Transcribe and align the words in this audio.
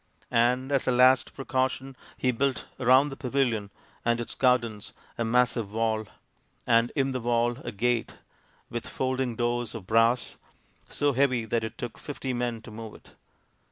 And 0.31 0.71
as 0.71 0.87
a 0.87 0.91
last 0.91 1.35
precaution 1.35 1.95
he 2.17 2.31
built 2.31 2.65
around 2.79 3.09
the 3.09 3.15
pavilion 3.15 3.69
and 4.03 4.19
its 4.19 4.33
gardens 4.33 4.93
a 5.15 5.23
massive 5.23 5.71
172 5.71 6.31
THE 6.65 6.71
INDIAN 6.71 6.89
STORY 6.89 7.11
BOOK 7.11 7.23
wall, 7.23 7.43
and 7.45 7.57
in 7.59 7.59
the 7.59 7.63
wall 7.63 7.63
a 7.63 7.71
gate 7.71 8.15
with 8.71 8.89
folding 8.89 9.35
doors 9.35 9.75
of 9.75 9.85
brass, 9.85 10.37
so 10.89 11.13
heavy 11.13 11.45
that 11.45 11.63
it 11.63 11.77
took 11.77 11.99
fifty 11.99 12.33
men 12.33 12.63
to 12.63 12.71
move 12.71 12.95
it. 12.95 13.11